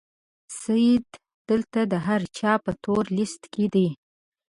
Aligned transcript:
سید 0.61 1.07
دلته 1.49 1.79
د 1.91 1.93
هر 2.07 2.21
چا 2.37 2.53
په 2.65 2.71
تور 2.83 3.03
لیست 3.17 3.43
کې 3.53 3.65
دی. 3.73 3.87